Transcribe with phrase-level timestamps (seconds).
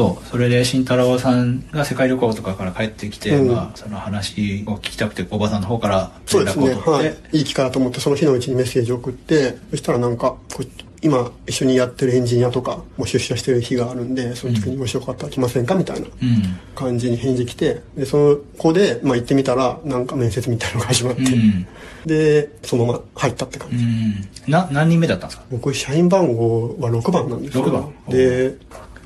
[0.00, 3.54] そうそれで慎太郎さんが世界旅行とかから帰ってきて、うん。
[3.54, 10.66] まあ、その話を聞きたくておばさんの方からそうですね、連絡を取って、はい、いい機会だと思ってその日のうちにメッセージを送ってそしたらなんかこう
[11.02, 16.12] 今一緒にやってるエンジニアとかも出社してる日があるんでその時にもしよかったら来ませんかみたいなうん。
[16.74, 21.66] 感じに返事来てでその子で、まあ、行ってみたらなんか面接みたいなのが始まって、うん。
[22.04, 24.28] でそのまま入ったって感うじ、ん。
[24.46, 25.46] な何人目だったんですか？
[25.50, 27.94] 僕社員番号は6番なんですよ6番。
[28.08, 28.56] で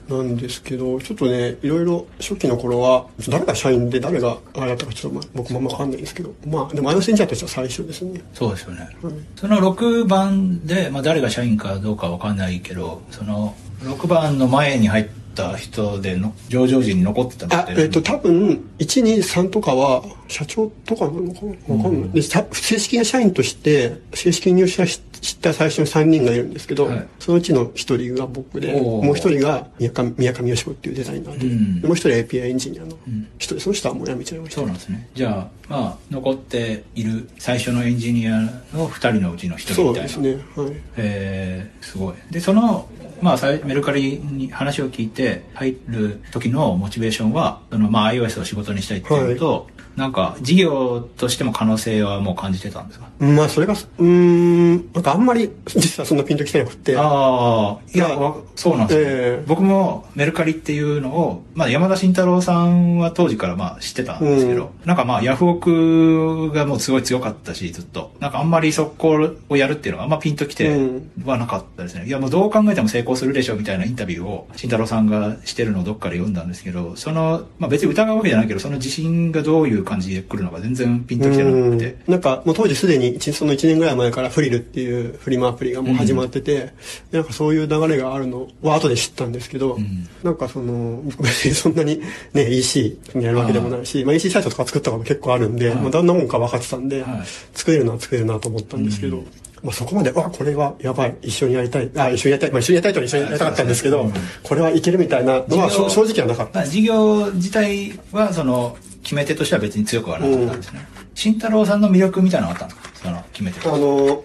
[0.08, 8.20] なんですけどちょっとねいろいろ初期の頃は誰が社員で誰があれだったかちょっとまあ僕もあんま分かんないですけどまあでもンジニアとしては最初ですね。
[8.32, 9.14] そうですよね、はい。
[9.36, 21.74] その6番で、まあ、誰が社員かどうかわかんないけどその6番の前に入った人での上場時に残ってたあえっ、と多分123とかは社長とかなのかな？
[21.76, 27.08] わかんない、でた正式な社員として正式に入社しした最初の3人がいるんですけど、はい。
[27.18, 31.80] そのうちの1人が僕でもう1人が宮上宮上子っていうデザイナーで,、うん。
[31.80, 32.96] でもう1人は API エンジニアの
[33.38, 34.56] 人でその人はもう辞めちゃいました。
[34.56, 35.08] そうなんですね。
[35.14, 40.18] じゃあまあ残っている最初のエンジニアの2人のうちの1人そみたいな。
[40.18, 40.44] うですね。
[40.56, 40.72] はい。
[40.98, 42.14] えーすごい。
[42.30, 42.88] でその
[43.22, 45.23] まあメルカリに話を聞いて
[45.54, 53.06] 入る時のモチベーションはその、まあ、iOS を仕事にしたいっていうのと、なんか事業としても可能性はもう感じてたんですか？
[53.20, 56.96] まあそれがうーんなんかあんまり実はそんなピンときてなくて。
[56.96, 59.44] ああいや、まそうなんですね、ええ。
[59.46, 68.12] 僕もメルカリっていうのを、まあ、山田慎太郎さんは当時からまあ知ってたんですけど、なんかまあヤフオクがもうすごい強かったしずっと。
[68.20, 71.12] なんかあんまり速攻をやるっていうのがあんまピンときてうん。
[71.24, 81.96] はなかったですね、いやもうどう考えても成功するでしょうみたいなインタビューを慎太郎さんがしてるのをどっかで読んだんですけどその、まあ、別に疑うわけじゃないけどその自信がどういう感じで来るのか全然ピンときてなくて。
[82.06, 82.12] うん。
[82.12, 86.72] なんかもう当時すでに一その1年ぐらい前からフリルっていうフリマアプリがもう始まってて、
[87.10, 90.08] でなんかそういう流れがあるのは後で知ったんですけど、ん。
[90.22, 92.00] なんかその僕別にそんなに
[92.32, 95.76] ね EC にやるわけでもないしまあ、EC サイトとか作ったこと結構あるんで、はい。
[95.76, 97.22] まあ、どんなもんか分かってたんで、はい。
[97.54, 99.24] 作れるのは作れるなと思ったんですけど、
[99.64, 104.12] まあ、そこまで、わ、これはやばい、一緒にやりたい、あ、一緒にやりたい、まあ、一緒にやりたいとは一緒にやりたかったんですけど、うん
[104.42, 106.58] これはいけるみたいなのは正直はなかった。
[106.60, 110.84] まあ、事業自体はその決め手としては別に強くはなかったんですね、
[111.14, 113.08] 慎太郎さんの魅力みたいなのがあったんですか？
[113.08, 114.24] その決め手あの、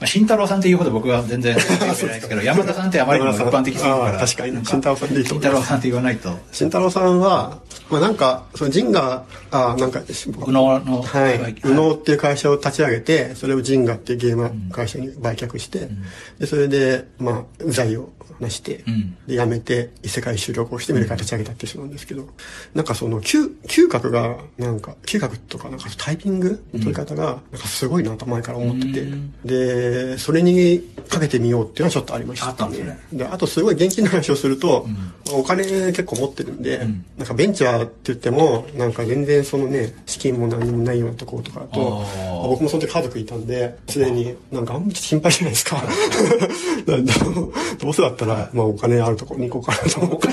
[0.00, 4.64] まあ、慎太郎さんっていうほど僕は全然言ないですけど山田さんってあまりにも一般的すぎるから確かに。
[4.64, 5.28] 慎太郎さんでいいと。
[5.30, 6.38] 慎太郎さんって言わないと。
[6.52, 7.60] 慎太郎さんは、
[7.90, 11.38] まあ、なんか、そのジンガあなんか、右脳のはい。
[11.40, 11.54] はい。
[11.64, 15.88] 右脳っていう会社を立ち上げて、それをジンガっていうゲーム会社に売却して、
[16.38, 19.16] で、それで、まあ、財を成して、ん。
[19.26, 22.28] で、辞めて、異世界一周旅行してメルカリ立ち上げたって人なんですけど、
[22.74, 29.06] なんかその、嗅、嗅覚が、なんか、嗅覚とか、なんかタイピングの取り方が、なんかすごいなと前から思ってて、
[29.44, 32.98] で、それにかけてみようっていうのはちょっとありました、あったんですね。
[33.12, 34.86] で、あとすごい現金の話をすると、
[35.32, 36.86] お金結構持ってるんで、
[37.18, 42.04] なんかベンチャーって言っても、なんか全然そのね、資金も何もないようなところとかだと
[42.48, 45.82] 僕もその時家族いたんで、すでになんかあんまり心配じゃないですか。
[46.86, 47.04] どう
[47.78, 50.28] どうせだったら、まあお金あるところに行こうかなと思って。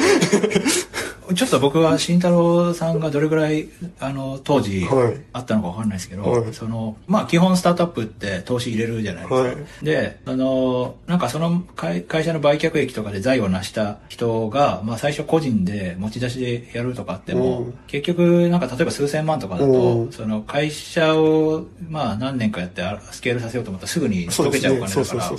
[1.34, 3.70] ちょっと僕は慎太郎さんがどれぐらい
[4.00, 5.22] あの当時はい。
[5.34, 6.54] あったのかわかんないですけど、はい。
[6.54, 9.58] そのまあ基本スタートアップって投資入れるじゃないですか、はい。
[9.84, 17.74] であのなんかその会会社の売却益とかで財を成した人が、まあ、最初個人で持ち出しでやるとかあっても、うん。
[17.88, 20.12] 結局なんか例えば数千万とかだと、うん。
[20.12, 25.32] その会社をまあ何年かやってあスケールさせようと思ったらすぐに溶けちゃうお金だから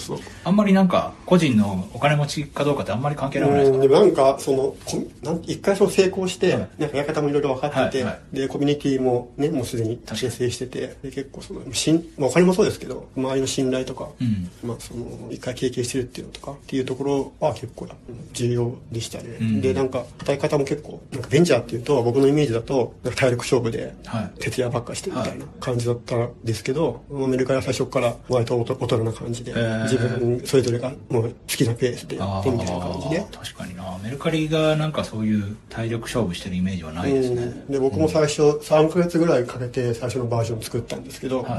[0.45, 4.77] あんまりなんか個人のお金持ちかどうかってあんまり関係なくないですか、うんでもなんかそのこ
[5.23, 6.69] なん一回その成功して、はい。
[6.78, 14.50] なんかやり方もいろいろ分かってて、はいはでコミュニティもねもうすでに形成しててで結構そのしん、まあ、お金もそうですけど周りの信頼とか、うん。
[14.62, 17.88] まあ、その一回経験してるっていうのとかっていうところは結構
[18.32, 19.60] 重要でしたね、ん。
[19.60, 24.41] でなんか働き方も結構なんかベンチャーっていうと僕のイメージだとなんか体力勝負ではい。
[24.41, 29.82] 徹夜ばっかしてみたいな感じだったんですけど、もうメルカリは最初から割と大人な感じで、ー。
[29.84, 33.26] 自分それぞれがもう好きなペースでみたいな感じで。
[33.32, 33.72] 確かに。
[33.72, 33.72] な
[34.03, 37.73] メルカリがなんかそういう体力勝負してるイメージはないですね、うん。
[37.73, 41.49] で僕も最初3ヶ月ぐらいかけて最初のバージョンを作ったんですけど、はい。
[41.50, 41.56] ま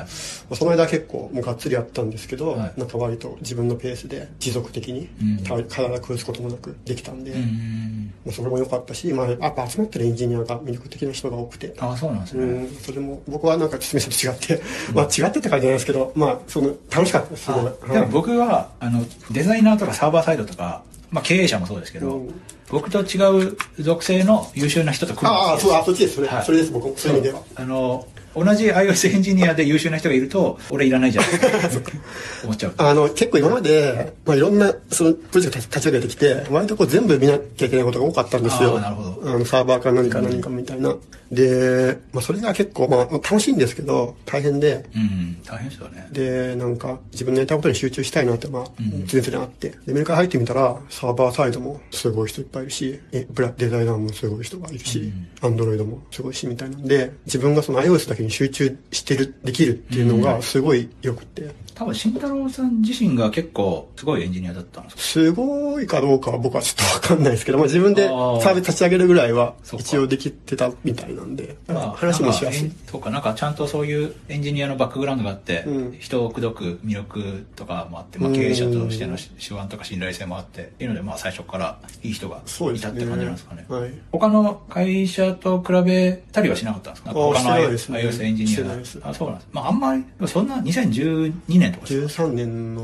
[0.51, 2.73] あその間結構もうがっつりやったんですけど、はい。
[2.77, 5.43] なんか割と自分のペースで持続的にうん。
[5.43, 8.13] た体崩すこともなくできたんで、うん。
[8.25, 11.73] まあ、それも良かったし、まあ、やっぱ集まってるエンジニアが魅力的な人が多くて。
[11.79, 14.63] ああそうなんですね、うん、それも僕はなんか堤さんと違って、
[14.93, 17.71] まあ違ってって感じじゃないですけど、まあその楽しかったですすごい。
[17.89, 20.83] あでも僕はあのデザイナーとかサーバーサイドとか、
[21.13, 26.15] まあ、経営者もそうですけど、うん僕と違う属性の優秀な人と組むああ、そう、あ、そっちです。
[26.15, 26.93] それ、はいそれです、僕も。
[26.97, 27.43] そういう意味では。
[27.55, 31.25] あの同じ iOS エンジニアで優秀な人がいると、俺いらないじゃん。
[32.43, 32.73] 思っちゃう。
[32.77, 38.77] あの、結構今まで、まあ、いろんな、その、プロジェクト立ち上げてきて、割とこう全部見なきゃいけないことが多かったんですよ。
[38.77, 40.95] あーなるほどあの、サーバーか何か何かみたいな。
[41.31, 46.07] で、まあ、それが結構、まあ、楽しいんですけど、大変で、うん、大変ですよね。
[46.11, 48.65] で、なんか、自分のやりたいことに集中したいなって、まあ、
[49.07, 49.69] 常々あって。
[49.85, 65.01] で、メルカリ入ってみたら、サーバーサイドもすごい人いっぱいいるし、え、ブラ、デザイナーもすごい人がいるし、アンドロイドもすごいし、みたいなんで、自分がその iOS だけに集中してる、できるっていうのがすごい良くて、多分、慎太郎さん自身が結構、すごいエンジニアだったんですか？
[65.01, 68.41] すごいかどうかは僕はちょっとわかんないですけど、まあ自分でサあー。
[68.41, 72.71] ービス立ち上げるぐらいは一応できてたみたいなんで、まあ、話もしやすい。
[72.85, 75.97] そうか、なんかちゃんとそういうエンジニアのバックグラウンドがあって、うん。
[75.99, 78.35] 人を口説く魅力とかもあって、まあ、うん。
[78.35, 82.43] 経営者としての手腕とか信頼性もあって、っていうので、まあ、最初からいい人が。
[82.75, 83.65] いたって感じなんですかね。
[83.67, 83.91] はい。
[84.11, 87.09] 他の会社と比べたりはしなかったんですか？
[87.09, 87.77] あ他の
[88.17, 88.23] です。
[88.23, 88.69] エンジニ
[89.03, 89.47] アあ、そうなんです。
[89.51, 92.83] まあ、あんまり、そんな2012年とかですか？13年の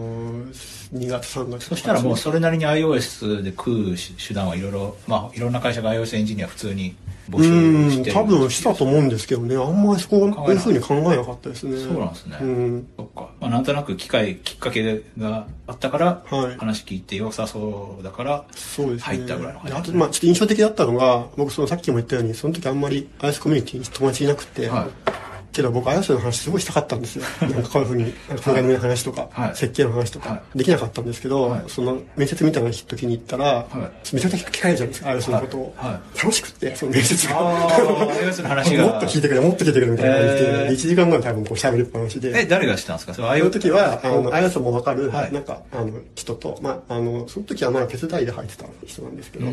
[0.94, 6.96] 2月3月そしたらもうそれなりに iOS で食う手段はいろいろ、まあ、いろんな会社が iOS エンジニア普通に
[7.30, 8.20] 募集してる。
[8.20, 11.78] うん、多分したと思うんですけどね、あんまりそこは、こういうふうに考えなかったですね。
[11.78, 12.38] そうなんですね。
[12.42, 12.88] うん。
[12.98, 13.30] そっか。
[13.40, 16.58] まあ、なんとなく機会、きっかけがあったから、はい。
[16.58, 19.00] 話聞いて良さそうだから、そうですね。
[19.02, 19.74] 入ったぐらいの感じ。
[19.74, 25.08] であと、まあちょっと印象的だったのが、僕そのさっきも言ったように、その時あんまり iOS コミュニティに友達いなくて、はい
[25.51, 27.25] けど僕 iOS の話すごいしたかったんですよ。
[27.42, 29.56] なんかこういうふうに、なんかプログラミングの話とか、はい。
[29.56, 31.63] 設計の話とか、はできなかったんですけど、はい。
[31.68, 33.66] その面接みたいな時に行ったら、
[34.13, 35.75] めちゃくちゃ聞かれるじゃないですか、iOS のことを。
[36.16, 37.34] 楽しくって、その面接が。
[37.40, 40.72] もっと聞いてくれ、もっと聞いてくれみたいな感じで、えー。
[40.72, 42.42] 1時間ぐらい多分こう喋りっぱなしで。
[42.42, 43.13] え、誰がしたんですか？
[43.13, 43.50] そのああいう。
[43.52, 45.34] 時は、あの、あ iOS もわかる、はい。
[45.34, 49.45] なんか、あの、人と、まあ、あの、その時はまだ手伝いで入ってた人なんですけど、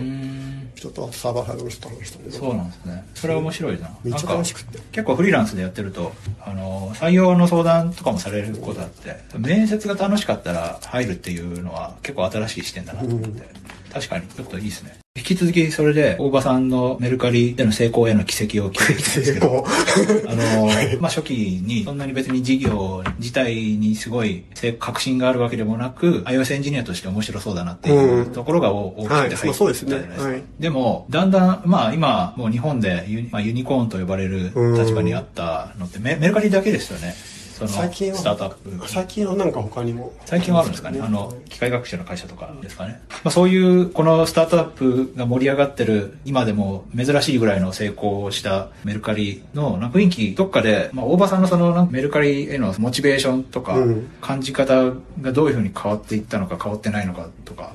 [0.74, 3.04] 人とサーバーサイドの人と話したんで、そうなんですね。
[3.14, 3.90] それは面白いな。
[4.04, 4.78] めっちゃ楽しくって。
[4.92, 6.12] 結構フリーランスでやってると、
[6.44, 13.42] あの、採用の相談とかもされることあって、面接が楽しかったら入るっていうのは結構新しい視点だなと思って、
[13.96, 14.98] 確かにちょっといいですね。
[15.16, 19.64] 引き続きそれで、大場さんのメルカリでの成功への軌跡を聞いてですけど、
[20.28, 20.66] あの、
[21.00, 21.32] まあ、初期
[21.64, 24.44] にそんなに別に事業自体にすごい
[24.78, 29.92] 確信があるわけでもなく、iOS エンジニアとして面白そうだなっていうところが大きくて入ってはいまあそうですね。
[29.92, 30.30] たじゃないですか。
[30.32, 30.42] はい。
[30.60, 37.14] でも、だんだん、まあ今、もう日本でユニ,、まあ、ユニコーンと呼ばれる立場にあったのってメメルカリだけですよね。
[37.56, 38.88] その最近はスタートアップ。
[38.88, 40.12] 最近はなんか他にも。
[40.26, 41.00] 最近はあるんですかね？
[41.00, 43.00] あの、機械学習の会社とかですかね？
[43.24, 54.92] まあそういう、このスタートアップが盛り上がってる、今でも珍しいぐらいの成功をしたメルカリの、雰囲気、どっかで、まあ大場さんのそのメルカリへのモチベーションとかうん、感じ方
[55.22, 57.72] がどういうふうに変わっていったのか変わってないのかとか。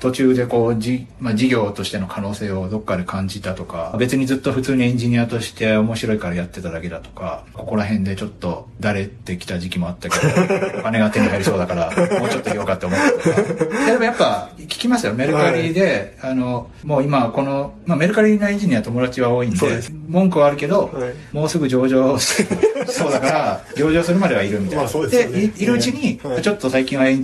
[0.00, 10.28] 途中でこう、じ、まあ、事業としての可能性をどっかで感じたとか、別にずっと普通にエンジニアとして面白いからやってただけだとか、ここら辺でちょっとだれてきた時期もあったけど、
[10.78, 13.86] お金が手に入りそうだから、もうちょっと言おうかって思ったとか。
[13.86, 15.14] でもやっぱ、聞きますよ。
[15.14, 22.44] メルカリで、あの、もう今この、まあ、メルカリのエンジニア友達は多いんでです、文句はあるけど、はいもうすぐ上場し
[22.86, 24.82] そうだから、上場するまではいるみたいな。
[24.82, 27.16] まあそうですよねいいるうちに、はいちょっと最近はい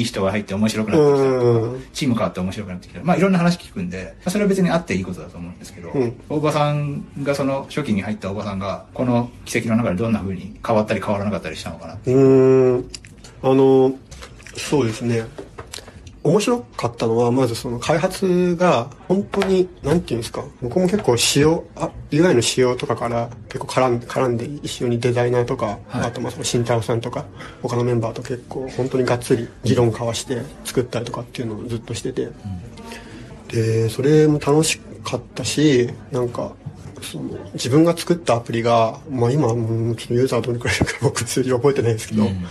[0.00, 3.00] い人が入って面白くなってきたチーム変わって面白くなってきた。
[3.02, 11.94] まあいろんな話聞くんで、まあそれは別にあっていいことだと思うんですけど、うん大場さんがその初期に入った大場さんが、この奇跡の中でどんな風に変わったり変わらなかったりしたのかな。
[11.94, 12.90] うーん。
[13.42, 13.94] あの、
[14.56, 15.24] そうですね。
[16.26, 26.06] 面白かったのは、まずその開発が、本当に、なんていうんですか、僕も結構仕様、あ、UI の仕様とかから結構絡んで、絡んで一緒にデザイナーとか、はい。
[26.06, 27.24] あとまあその慎太郎さんとか、
[27.62, 32.28] 他のメンバーと結構本当にがっつり議論交わして作ったりとかっていうのをずっとしてて、
[33.48, 36.52] で、それも楽しかったし、なんか、
[37.02, 42.46] その自分が作ったアプリが、まあ今、ちょっとユーザーどれくらいいるか僕数字覚えてないですけど、うん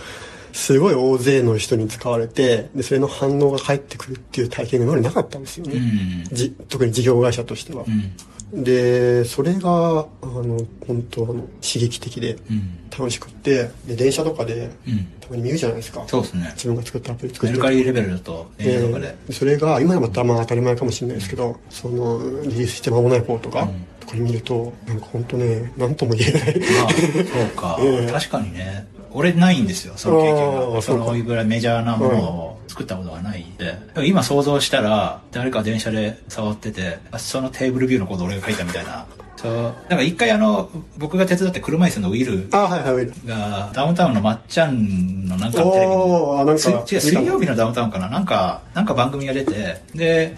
[0.56, 5.74] すごい大勢の人に使われて、で、それの反応が返ってくるっていう体験が今までなかったんですよね。
[5.74, 7.84] うんじ特に事業会社としては。
[7.86, 8.64] うん。
[8.64, 12.78] で、それが、あの、本当あの、刺激的でうん。
[12.90, 15.06] 楽しくって、で、電車とかで、うん。
[15.20, 16.02] たまに見るじゃないですか。
[16.06, 16.50] そうですね。
[16.54, 19.08] 自分が作ったアプリ作っメてルカリレベルだと、電車とかで。
[19.08, 28.86] えーそれが今でもまたまあ当たり前かもしれないですけど、そのリリースして間もない方とか、うんとかに見るとなんか本当ね何とも言えない、まあ、そうか、 ええ確かにね。
[29.16, 30.68] 俺ないんですよ、その経験あが。
[30.78, 33.74] ーそのぐらいメジャーなものを作ったことがないんで。
[34.06, 39.06] 今想像したら、誰か電車で触ってて、あそのテーブルビューのコード俺が書いたみたいな。
[39.36, 39.52] そう。
[39.62, 40.68] なんか一回あの、
[40.98, 50.36] 僕が手伝って車椅子のウィルあはいはいが、ダウンタウンのまっちゃんのなんかのテレビに水曜日のダウンタウンかななんか、なんか番組が出て、で、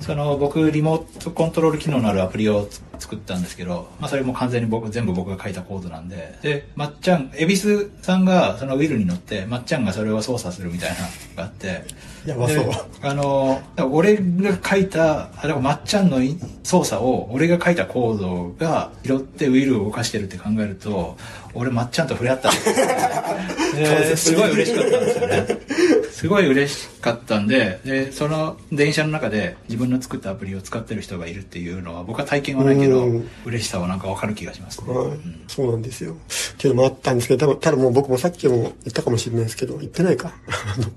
[0.00, 11.02] その僕リモートコントロール機能のあるアプリを作ったんですけど、まあそれも完全に僕、全部僕が書いたコードなんで、で、まっちゃん、恵比寿さんがそのウィルに乗って、まっちゃんがそれを操作するみたいなの
[11.36, 11.84] があって、
[12.26, 12.64] やばそう。
[13.02, 16.18] あの、俺が書いた、だからまっちゃんの
[16.62, 21.16] 操作を俺が書いたコードが拾ってウィルを動かしてるって考えると、
[21.54, 25.46] 俺まっちゃんと触れ合ったんです すごい嬉しかったんですよね。
[26.18, 33.06] すごい嬉しかったんで、で、その電車の中で自分の作ったアプリを使ってる人がいるっていうのは、僕は体験はないけど、
[33.46, 36.14] 嬉しさはなんかわかる気がします、ね、はい、うん、そうなんですよ。
[36.14, 36.16] っ
[36.56, 40.32] ていうのもあったんですけど、多分、ただもう僕もさっきも言ったかもしれないですけど、言ってないか。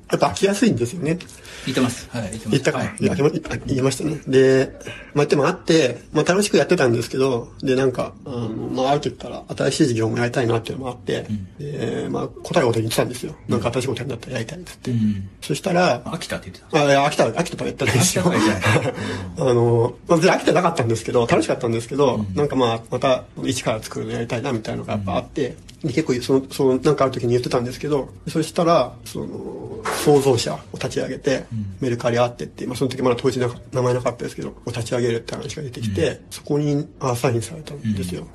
[0.10, 1.20] やっぱ飽きやすいんですよね。
[1.66, 2.10] 言ってます。
[2.10, 2.50] はい、言ってます。
[2.50, 4.20] 言ったか、はい、言いましたね。
[4.28, 4.72] で、
[5.14, 11.28] まあ、でもあって、まあ、楽しくやってたんですけど、で、なんか、あの、まあ、ある時から新しい事業もやりたいなっていうのもあって、
[11.60, 13.36] うん、で、まあ、答えを言ってたんですよ。
[13.48, 14.92] なんか新しいことやるんだったらやりたいってって。
[14.92, 14.98] うん、
[15.42, 16.82] そしたら、飽きたって言ってた。
[16.82, 18.24] あ、いや、飽きた、飽きたとか言ったんですよ。
[19.38, 31.46] あの、まあ、飽きてなかったんですけど、楽しかったんですけど、うん、なんかまあ、また、一から作るのやりたいなみたいなのがやっぱあって、で結構その、その、なんかある時に言ってたんですけど、そしたら、その、創造者を立ち上げて、
[31.80, 38.28] メルカリあってって、まあその時まだ当時な名前なかったですけど、を立ち上げるって話が出てきて、そこにアサインされたんですよ。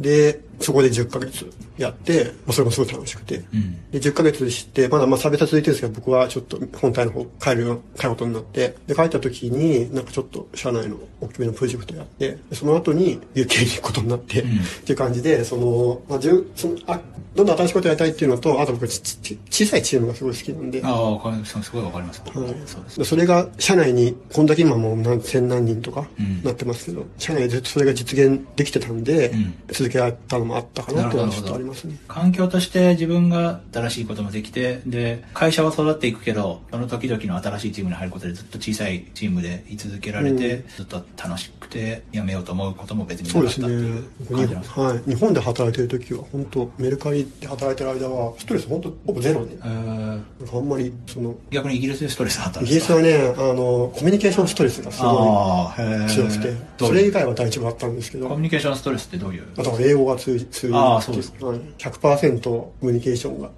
[0.00, 3.36] で、そこで10ヶ月やって、まあ、それもすごい楽しくて。
[3.52, 14.52] うん、で、10ヶ月して、まだまあ差別は続いてるんですけど、僕はちょっと本体の方帰る、帰ることになって、で、帰った時に、なんかちょっと社内の大きめのプロジェクトやって、その後に UK に行くことになって、うん、っ
[14.84, 17.00] ていう感じで、その、まあ、じゅそのあ
[17.34, 20.82] どんどん新しいことやりたいっていうのと、あと僕ちち、小さいチームがすごい好きなんで。
[20.84, 21.62] ああ、わかります。
[21.62, 22.22] すごいわかります。
[22.26, 22.32] はい。
[22.66, 23.04] そうです。
[23.04, 26.08] それが、社内に、こんだけ今もう何千何人とか
[26.42, 29.32] なってますけど、うん、社内でずっとそれが実現できてたんで、
[29.68, 31.96] 続けられたのもあったかなっていうのはちょっとありますね。
[32.08, 44.84] 環境として自分が新しいこともできて、で、会社は育っていくけど、その時々の新しいチームに入ることでずっと小さいチームで居続けられて、うん、ずっと楽しくて辞めようと思うことも別になかったっていう感じなんですね。
[44.84, 45.10] はい。
[45.10, 49.54] 日本で働いてる時は、本当メルカリで働いてる間は、ストレス本当ほぼゼロで。
[49.54, 51.34] えー、あんまり、その。
[51.50, 52.98] 逆にイギリスでストレスあったんですか？
[52.98, 58.28] イギリスはね、あの、コミュニケーションストレスがすごい強くて、それ以外は大丈夫あったんですけど。
[58.28, 59.44] コミュニケーションストレスってどういう？
[59.56, 61.46] だから英語が通じ、通じああ、そうですか。
[61.78, 63.50] 100%コミュニケーションが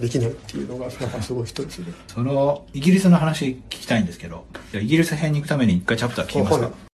[0.00, 1.92] できないっていうのが、なんかすごいストレスで。
[2.08, 6.89] その、イギリスの話聞きたいんですけど、イギリス編に行くために一回チャプター聞きますか？